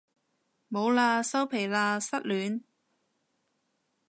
[0.67, 2.63] 冇喇收皮喇失戀